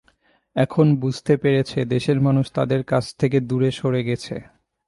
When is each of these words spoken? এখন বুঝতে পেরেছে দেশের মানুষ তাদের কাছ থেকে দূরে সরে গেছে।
এখন 0.55 0.87
বুঝতে 0.95 1.33
পেরেছে 1.37 1.79
দেশের 1.85 2.17
মানুষ 2.21 2.45
তাদের 2.53 2.81
কাছ 2.83 3.05
থেকে 3.15 3.37
দূরে 3.39 3.69
সরে 3.71 4.01
গেছে। 4.03 4.35